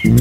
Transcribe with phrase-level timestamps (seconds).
[0.00, 0.12] Good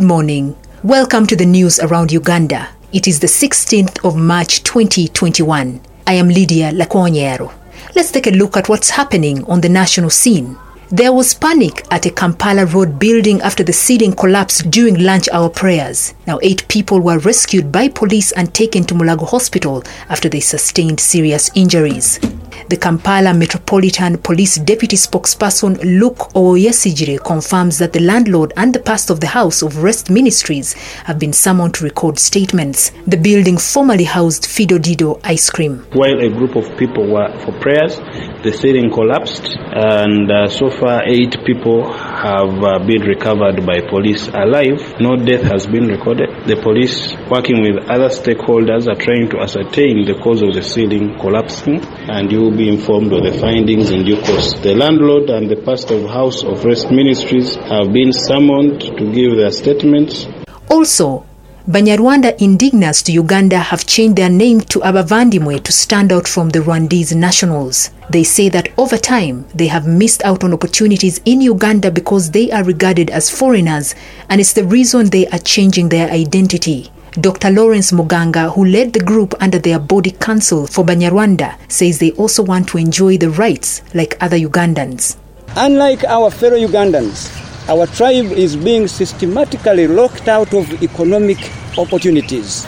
[0.00, 0.56] morning.
[0.82, 2.70] Welcome to the news around Uganda.
[2.94, 5.82] It is the 16th of March 2021.
[6.06, 7.52] I am Lydia Lakwonyero.
[7.94, 10.56] Let's take a look at what's happening on the national scene.
[10.90, 15.48] There was panic at a Kampala Road building after the ceiling collapsed during lunch hour
[15.48, 16.14] prayers.
[16.28, 21.00] Now, eight people were rescued by police and taken to Mulago Hospital after they sustained
[21.00, 22.20] serious injuries.
[22.68, 29.12] The Kampala Metropolitan Police Deputy Spokesperson Luke Owoyesigyire confirms that the landlord and the pastor
[29.12, 30.72] of the House of Rest Ministries
[31.04, 32.90] have been summoned to record statements.
[33.06, 35.86] The building formerly housed Fido Dido ice cream.
[35.92, 37.98] While a group of people were for prayers,
[38.42, 44.28] the ceiling collapsed, and uh, so far eight people have uh, been recovered by police
[44.28, 44.80] alive.
[45.00, 46.30] No death has been recorded.
[46.48, 51.18] The police, working with other stakeholders, are trying to ascertain the cause of the ceiling
[51.20, 54.54] collapsing, and you will be informed of the findings in due course.
[54.54, 59.36] The landlord and the pastor of House of Rest Ministries have been summoned to give
[59.36, 60.26] their statements.
[60.70, 61.25] Also,
[61.68, 66.60] Banyarwanda indigenous to Uganda have changed their name to Abavandimwe to stand out from the
[66.60, 67.90] Rwandese nationals.
[68.08, 72.52] They say that over time they have missed out on opportunities in Uganda because they
[72.52, 73.96] are regarded as foreigners,
[74.28, 76.92] and it's the reason they are changing their identity.
[77.20, 77.50] Dr.
[77.50, 82.44] Lawrence Muganga, who led the group under their body council for Banyarwanda, says they also
[82.44, 85.16] want to enjoy the rights like other Ugandans.
[85.56, 87.26] Unlike our fellow Ugandans,
[87.68, 91.38] our tribe is being systematically locked out of economic
[91.76, 92.66] opportunities.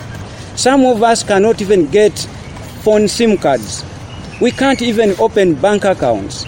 [0.56, 2.18] Some of us cannot even get
[2.82, 3.84] phone SIM cards.
[4.40, 6.44] We can't even open bank accounts,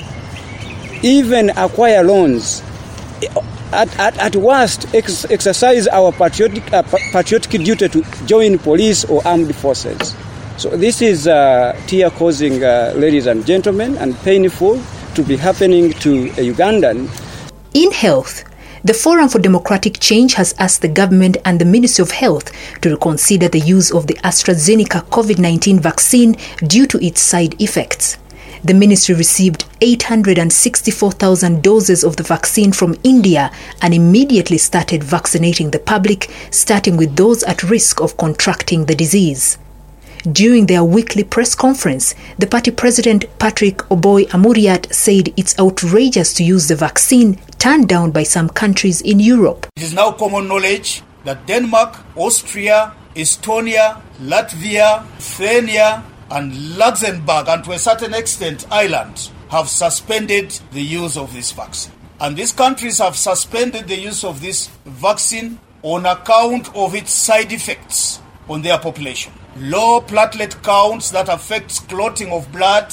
[1.02, 2.62] even acquire loans.
[3.72, 9.24] At, at, at worst, ex- exercise our patriotic, uh, patriotic duty to join police or
[9.24, 10.16] armed forces.
[10.56, 14.82] So, this is uh, tear causing, uh, ladies and gentlemen, and painful
[15.14, 17.08] to be happening to a Ugandan
[17.72, 18.42] In health,
[18.82, 22.50] the Forum for Democratic Change has asked the government and the Ministry of Health
[22.80, 26.36] to reconsider the use of the AstraZeneca COVID 19 vaccine
[26.66, 28.18] due to its side effects.
[28.64, 35.78] The ministry received 864,000 doses of the vaccine from India and immediately started vaccinating the
[35.78, 39.58] public, starting with those at risk of contracting the disease.
[40.30, 46.44] During their weekly press conference, the party president Patrick Oboi Amuriat said it's outrageous to
[46.44, 49.66] use the vaccine turned down by some countries in Europe.
[49.76, 57.72] It is now common knowledge that Denmark, Austria, Estonia, Latvia, Lithuania, and Luxembourg, and to
[57.72, 61.92] a certain extent Ireland, have suspended the use of this vaccine.
[62.18, 67.52] And these countries have suspended the use of this vaccine on account of its side
[67.52, 69.34] effects on their population.
[69.56, 72.90] Low platelet counts that affects clotting of blood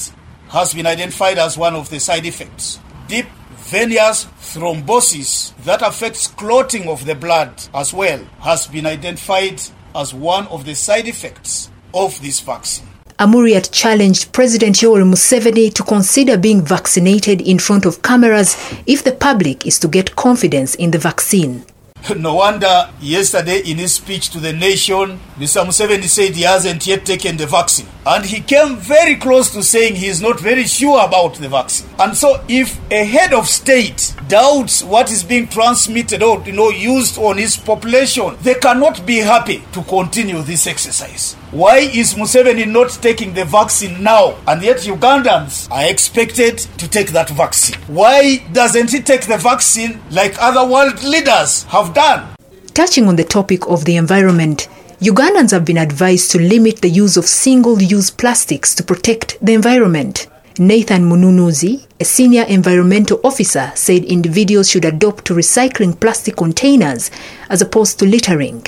[0.49, 2.79] has been identified as one of the side effects.
[3.07, 3.27] Deep
[3.67, 9.61] venous thrombosis that affects clotting of the blood as well has been identified
[9.93, 12.87] as one of the side effects of this vaccine.
[13.19, 19.11] Amuriat challenged President Yoweri Museveni to consider being vaccinated in front of cameras if the
[19.11, 21.65] public is to get confidence in the vaccine.
[22.17, 25.65] No wonder yesterday in his speech to the nation, Mr.
[25.65, 27.87] Museveni said he hasn't yet taken the vaccine.
[28.05, 31.89] And he came very close to saying he is not very sure about the vaccine.
[31.99, 36.69] And so if a head of state doubts what is being transmitted or you know
[36.69, 41.35] used on his population, they cannot be happy to continue this exercise.
[41.51, 44.35] Why is Museveni not taking the vaccine now?
[44.45, 47.79] And yet Ugandans are expected to take that vaccine.
[47.87, 52.35] Why doesn't he take the vaccine like other world leaders have done?
[52.73, 54.67] Touching on the topic of the environment,
[54.99, 59.53] Ugandans have been advised to limit the use of single use plastics to protect the
[59.53, 60.27] environment.
[60.59, 67.09] Nathan Mununuzi, a senior environmental officer, said individuals should adopt to recycling plastic containers
[67.49, 68.65] as opposed to littering.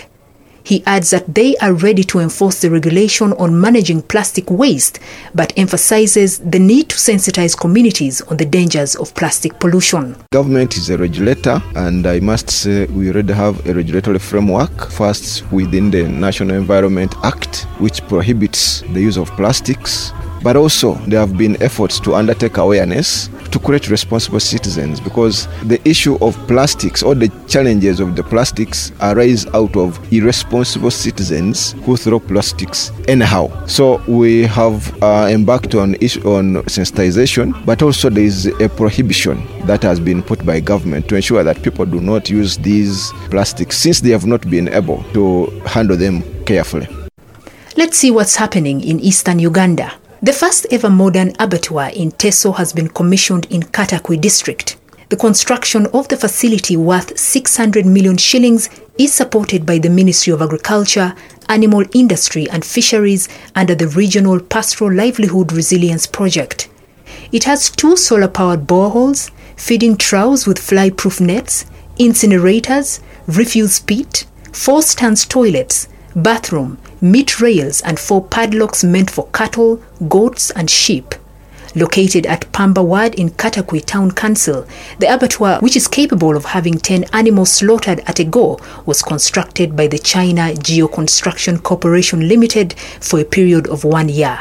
[0.64, 5.00] He adds that they are ready to enforce the regulation on managing plastic waste,
[5.34, 10.16] but emphasizes the need to sensitize communities on the dangers of plastic pollution.
[10.32, 14.90] Government is a regulator, and I must say we already have a regulatory framework.
[14.92, 20.12] First, within the National Environment Act, which prohibits the use of plastics.
[20.42, 25.80] But also, there have been efforts to undertake awareness to create responsible citizens because the
[25.88, 31.98] issue of plastics or the challenges of the plastics arise out of irresponsible citizens who
[31.98, 33.50] throw plastics anyhow.
[33.66, 39.46] So we have uh, embarked on issue on sensitization, but also there is a prohibition
[39.66, 43.78] that has been put by government to ensure that people do not use these plastics
[43.78, 46.88] since they have not been able to handle them carefully.
[47.76, 49.94] Let's see what's happening in eastern Uganda.
[50.22, 54.76] The first ever modern abattoir in Teso has been commissioned in Katakwi district.
[55.08, 60.42] The construction of the facility worth 600 million shillings is supported by the Ministry of
[60.42, 61.16] Agriculture,
[61.48, 66.68] Animal Industry and Fisheries under the Regional Pastoral Livelihood Resilience Project.
[67.32, 71.66] It has two solar powered boreholes, feeding troughs with fly proof nets,
[71.98, 79.82] incinerators, refuse pit, four stands toilets, bathroom, meat rails, and four padlocks meant for cattle,
[80.08, 81.16] goats, and sheep.
[81.76, 84.66] Located at Pamba Ward in Katakwi Town Council,
[84.98, 89.76] the abattoir, which is capable of having 10 animals slaughtered at a go, was constructed
[89.76, 94.40] by the China Geo Construction Corporation Limited for a period of one year.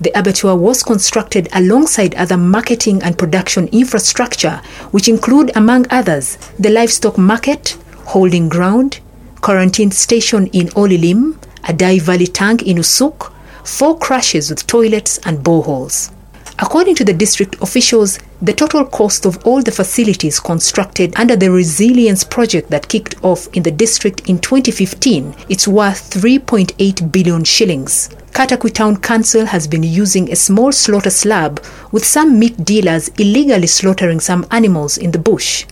[0.00, 6.70] The abattoir was constructed alongside other marketing and production infrastructure, which include, among others, the
[6.70, 7.76] livestock market,
[8.06, 9.00] holding ground,
[9.40, 13.32] quarantine station in Olilim, a Dai Valley tank in Usuk,
[13.64, 16.12] four crashes with toilets and boreholes.
[16.58, 21.50] According to the district officials, the total cost of all the facilities constructed under the
[21.50, 28.10] resilience project that kicked off in the district in 2015 it's worth 3.8 billion shillings.
[28.32, 33.66] Katakwi Town Council has been using a small slaughter slab with some meat dealers illegally
[33.66, 35.64] slaughtering some animals in the bush.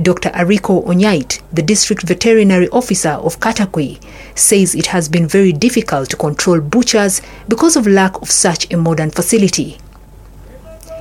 [0.00, 0.30] Dr.
[0.34, 3.98] Ariko Onyait, the district veterinary officer of Katakwi,
[4.34, 8.76] says it has been very difficult to control butchers because of lack of such a
[8.76, 9.78] modern facility.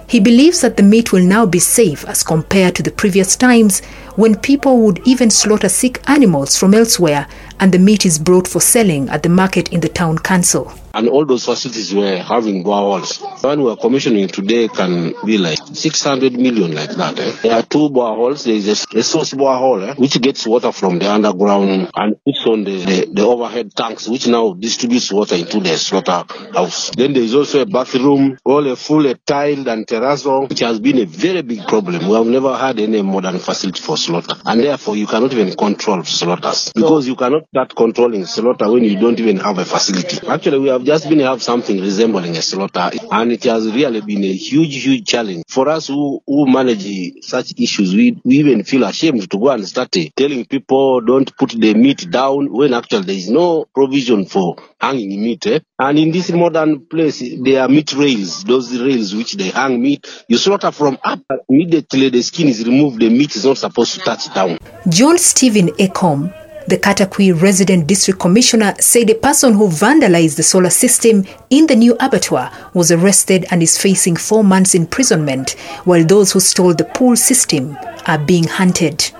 [0.08, 3.82] He believes that the meat will now be safe as compared to the previous times
[4.16, 7.28] when people would even slaughter sick animals from elsewhere
[7.60, 10.72] and the meat is brought for selling at the market in the town council.
[10.94, 13.20] And all those facilities were having boreholes.
[13.44, 17.20] One we're commissioning today can be like 600 million like that.
[17.20, 17.36] Eh?
[17.44, 18.46] There are two boreholes.
[18.46, 22.46] There is a, a source borehole eh, which gets water from the underground and puts
[22.46, 26.92] on the, the, the overhead tanks which now distributes water into the slaughterhouse.
[26.92, 30.80] Then there is also a bathroom, all a full a tiled and terrazzo, which has
[30.80, 32.08] been a very big problem.
[32.08, 34.36] We have never had any modern facility for slaughter.
[34.46, 39.00] And therefore you cannot even control slaughters because you cannot start controlling slaughter when you
[39.00, 40.26] don't even have a facility.
[40.28, 44.24] Actually, we have just been have something resembling a slaughter, and it has really been
[44.24, 46.86] a huge, huge challenge for us who, who manage
[47.22, 47.94] such issues.
[47.94, 51.74] We, we even feel ashamed to go and start uh, telling people don't put the
[51.74, 55.46] meat down when actually there is no provision for hanging meat.
[55.48, 55.60] Eh?
[55.80, 60.06] And in this modern place, there are meat rails, those rails which they hang meat.
[60.28, 61.20] You slaughter from up,
[61.50, 64.58] immediately the skin is removed, the meat is not supposed touch down.
[64.90, 66.34] John Stephen Ecom,
[66.68, 71.76] the Katakwi resident district commissioner, said a person who vandalized the solar system in the
[71.76, 75.52] new abattoir was arrested and is facing four months imprisonment,
[75.86, 77.78] while those who stole the pool system
[78.08, 79.12] are being hunted.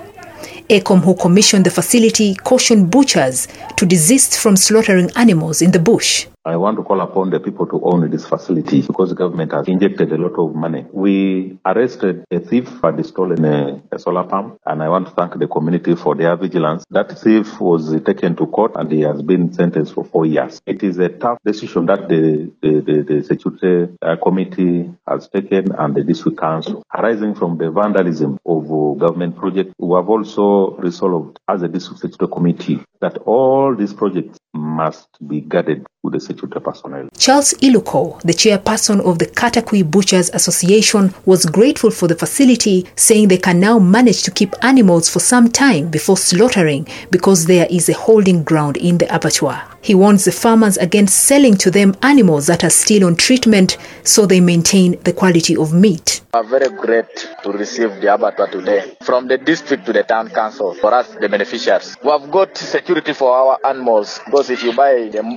[0.70, 6.26] ECOM, who commissioned the facility, cautioned butchers to desist from slaughtering animals in the bush.
[6.48, 9.68] I want to call upon the people to own this facility because the government has
[9.68, 10.86] injected a lot of money.
[10.92, 15.14] We arrested a thief who had stolen a, a, solar pump, and I want to
[15.14, 16.84] thank the community for their vigilance.
[16.92, 20.62] That thief was taken to court and he has been sentenced for four years.
[20.68, 25.72] It is a tough decision that the, the, the, the security uh, committee has taken
[25.72, 26.84] and the district council.
[26.94, 32.02] Arising from the vandalism of uh, government projects, we have also resolved as a district
[32.02, 34.38] security committee that all these projects
[34.76, 37.10] must be guarded with the security personnel.
[37.18, 43.28] Charles Iluko, the chairperson of the Katakwi Butchers Association, was grateful for the facility, saying
[43.30, 47.90] they can now manage to keep animals for some time before slaughtering because there is
[47.90, 49.64] a holding ground in the abattoir.
[49.82, 54.26] He warns the farmers against selling to them animals that are still on treatment so
[54.26, 56.22] they maintain the quality of meat.
[56.34, 57.06] We are very great
[57.44, 61.30] to receive the abattoir today from the district to the town council for us, the
[61.30, 61.96] beneficiaries.
[62.04, 64.92] We have got security for our animals because if you buy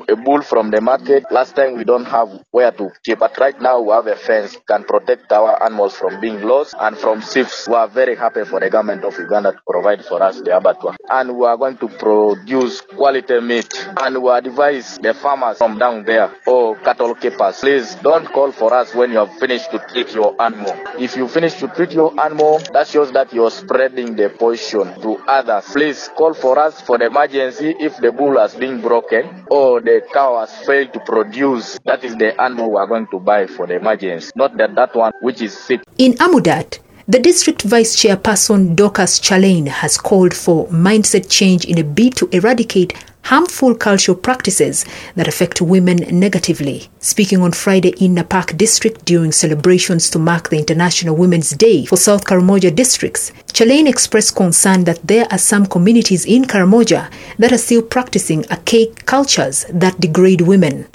[0.09, 3.61] a, bull from the market, last time we don't have where to keep, but right
[3.61, 7.67] now we have a fence can protect our animals from being lost and from thieves.
[7.69, 10.97] We are very happy for the government of Uganda to provide for us the abattoir,
[11.11, 13.69] and we are going to produce quality meat,
[14.01, 18.73] and we advise the farmers from down there or cattle keepers, please don't call for
[18.73, 20.73] us when you have finished to treat your animal.
[20.99, 25.19] If you finish to treat your animal, that shows that you're spreading the poison to
[25.27, 25.65] others.
[25.67, 29.18] Please call for us for the emergency if the bull has been broken
[29.51, 31.79] or oh, the cow has failed to produce.
[31.85, 34.95] That is the animal we are going to buy for the emergency, not that, that
[34.95, 35.81] one which is sick.
[35.99, 41.83] In Amudat, The district vice chairperson Dorcas Chalain has called for mindset change in a
[41.83, 44.85] bid to eradicate harmful cultural practices
[45.15, 46.89] that affect women negatively.
[47.01, 51.97] Speaking on Friday in Napak district during celebrations to mark the International Women's Day for
[51.97, 57.59] South Karamoja districts, Chalain expressed concern that there are some communities in Karamoja that are
[57.59, 60.87] still practicing archaic cultures that degrade women.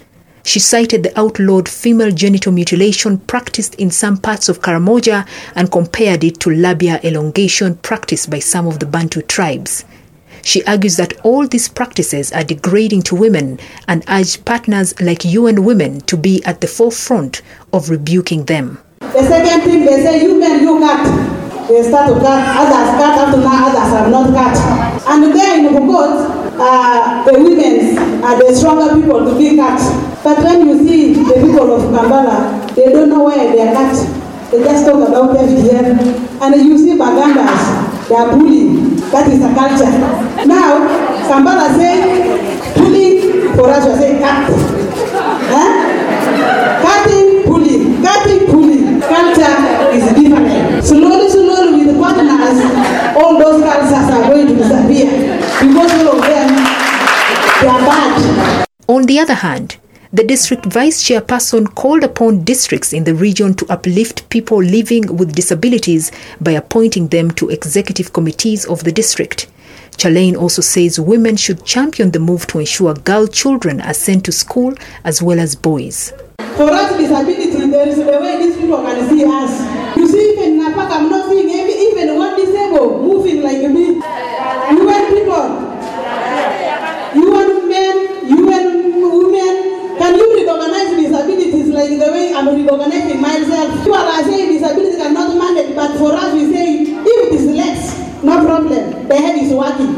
[0.46, 5.26] She cited the outlawed female genital mutilation practiced in some parts of Karamoja
[5.56, 9.86] and compared it to labia elongation practiced by some of the Bantu tribes.
[10.44, 15.64] She argues that all these practices are degrading to women and urged partners like UN
[15.64, 18.78] Women to be at the forefront of rebuking them.
[19.00, 21.08] The second thing, they say, you men, you cut.
[21.70, 25.08] They start to cut, others cut, to now others have not cut.
[25.08, 29.80] And then, Bukot, uh, the women are the stronger people to be cut.
[30.26, 33.96] But when you see the people of Kampala, they don't know where they are cut.
[34.52, 36.42] They just talk about FGM.
[36.42, 38.96] And you see Bagandas, they are bullying.
[39.12, 39.92] That is the culture.
[40.46, 40.84] Now,
[41.28, 44.50] Kampala say, bullying, for us we say cut.
[45.52, 45.56] Huh?
[45.56, 46.82] Eh?
[46.84, 49.00] Cutting, bullying, cutting, bullying.
[49.02, 49.56] Culture
[49.94, 50.84] is different.
[50.84, 52.60] Slowly, slowly with partners,
[53.16, 56.50] all those cultures are going to disappear because all of them,
[57.62, 58.66] they are bad.
[58.88, 59.78] On the other hand,
[60.14, 65.34] the district vice chairperson called upon districts in the region to uplift people living with
[65.34, 69.48] disabilities by appointing them to executive committees of the district.
[69.98, 74.32] Chalain also says women should champion the move to ensure girl children are sent to
[74.32, 76.14] school as well as boys.
[76.58, 79.98] For us, disability, there is the way these people can see us.
[79.98, 84.33] You see, even in Napak, I'm not seeing even one disabled moving like me.
[91.84, 93.84] Like the way I'm recognizing myself?
[93.84, 97.46] People are saying disabilities are not managed, but for us, we say if it is
[97.52, 99.08] legs, no problem.
[99.08, 99.92] The head is working.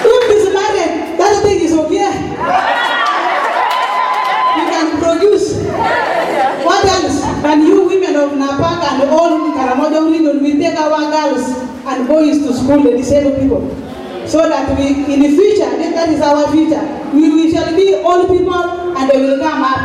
[0.00, 2.08] If it is married, that thing is okay.
[4.56, 5.60] We can produce.
[6.64, 7.20] What else?
[7.42, 11.48] Can you women of Napak and all Karamoja region, we take our girls
[11.84, 13.60] and boys to school, the disabled people,
[14.28, 18.28] so that we, in the future, that is our future, we, we shall be all
[18.28, 19.80] people and they will come up.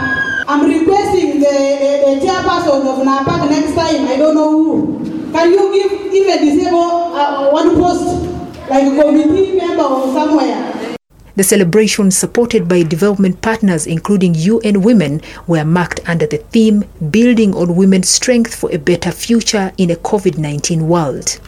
[0.47, 5.31] I'm requesting the, the, the chairperson of Napak next time, I don't know who.
[5.31, 8.29] Can you give even disabled uh, one post,
[8.69, 10.97] like a committee member or somewhere?
[11.35, 17.55] The celebrations, supported by development partners including UN Women, were marked under the theme Building
[17.55, 21.39] on Women's Strength for a Better Future in a COVID 19 World.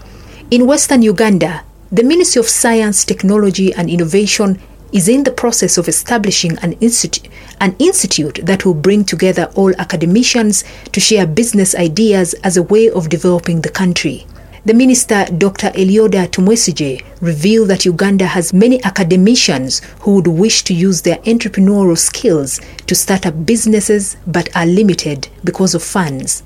[0.49, 1.63] In Western Uganda,
[1.95, 4.59] the Ministry of Science, Technology and Innovation
[4.91, 7.29] is in the process of establishing an, institu-
[7.61, 12.89] an institute that will bring together all academicians to share business ideas as a way
[12.89, 14.27] of developing the country.
[14.65, 15.69] The minister, Dr.
[15.69, 21.97] Elioda Tumwesigye, revealed that Uganda has many academicians who would wish to use their entrepreneurial
[21.97, 26.43] skills to start up businesses but are limited because of funds.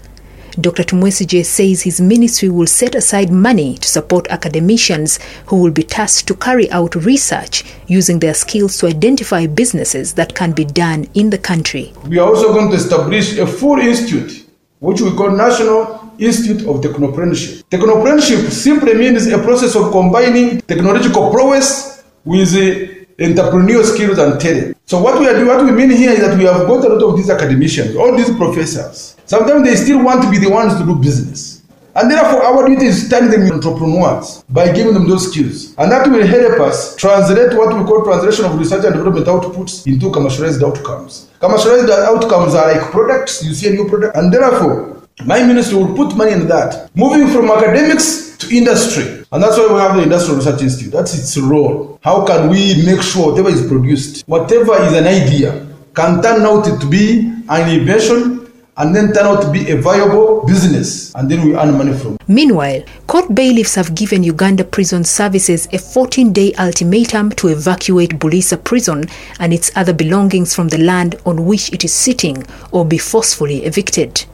[0.61, 0.83] Dr.
[0.83, 6.27] Tumwesije says his ministry will set aside money to support academicians who will be tasked
[6.27, 11.29] to carry out research using their skills to identify businesses that can be done in
[11.29, 11.93] the country.
[12.07, 14.45] We are also going to establish a full institute,
[14.79, 17.63] which we call National Institute of Technopreneurship.
[17.69, 24.77] Technopreneurship simply means a process of combining technological prowess with entrepreneurial skills and talent.
[24.85, 26.89] So what we are doing, what we mean here is that we have got a
[26.89, 29.15] lot of these academicians, all these professors.
[29.25, 31.59] Sometimes they still want to be the ones to do business.
[31.95, 35.75] And therefore, our duty is to turn them into entrepreneurs by giving them those skills.
[35.77, 39.85] And that will help us translate what we call translation of research and development outputs
[39.85, 41.29] into commercialized outcomes.
[41.39, 45.93] Commercialized outcomes are like products, you see a new product, and therefore, my ministry will
[45.95, 49.18] put money in that, moving from academics to industry.
[49.31, 50.91] And that's why we have the Industrial Research Institute.
[50.91, 51.99] That's its role.
[52.03, 56.63] How can we make sure whatever is produced, whatever is an idea, can turn out
[56.65, 61.45] to be an invention and then turn out to be a viable business, and then
[61.45, 62.17] we earn money from.
[62.29, 68.63] Meanwhile, court bailiffs have given Uganda Prison Services a 14 day ultimatum to evacuate Buliisa
[68.63, 69.03] prison
[69.39, 73.65] and its other belongings from the land on which it is sitting or be forcefully
[73.65, 74.25] evicted.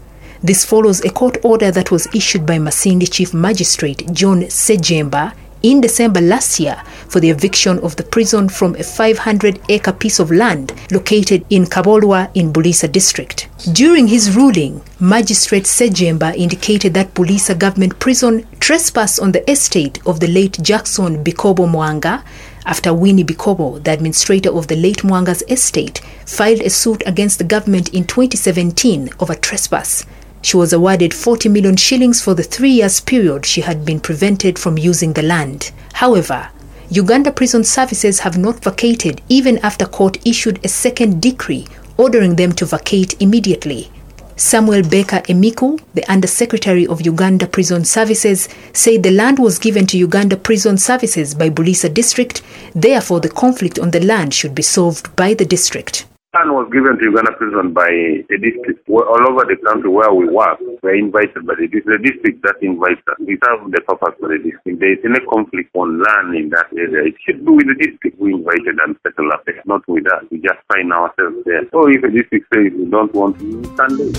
[0.46, 5.34] This follows a court order that was issued by Masindi Chief Magistrate John Sejemba
[5.64, 10.20] in December last year for the eviction of the prison from a 500 acre piece
[10.20, 13.48] of land located in Kabolwa in Buliisa district.
[13.74, 20.20] During his ruling, Magistrate Sejemba indicated that Buliisa government prison trespassed on the estate of
[20.20, 22.24] the late Jackson Bikobo Mwanga
[22.68, 27.44] after Winnie Bikobo, the administrator of the late Mwanga's estate, filed a suit against the
[27.44, 30.06] government in 2017 over trespass.
[30.46, 34.60] She was awarded 40 million shillings for the three years period she had been prevented
[34.60, 35.72] from using the land.
[35.94, 36.50] However,
[36.88, 41.66] Uganda Prison Services have not vacated even after court issued a second decree
[41.98, 43.90] ordering them to vacate immediately.
[44.36, 49.98] Samuel Baker Emiku, the Undersecretary of Uganda Prison Services, said the land was given to
[49.98, 52.44] Uganda Prison Services by Buliisa District,
[52.76, 56.06] therefore the conflict on the land should be solved by the district.
[56.36, 60.28] Land was given to Uganda Prison by a district all over the country where we
[60.28, 60.60] work.
[60.84, 61.88] We're invited by the district.
[61.88, 63.16] The district that invites us.
[63.24, 64.84] We serve the purpose for the district.
[64.84, 68.20] There is any conflict on land in that area, it should be with the district
[68.20, 69.64] we invited and settle there.
[69.66, 70.28] not with us.
[70.30, 71.64] We just find ourselves there.
[71.72, 73.64] So if a district says we don't want to,
[73.96, 74.12] we.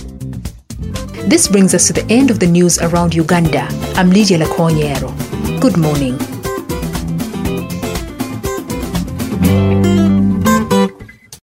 [1.29, 3.69] This brings us to the end of the news around Uganda.
[4.01, 5.13] I'm Lydia Lakonyero.
[5.61, 6.17] Good morning.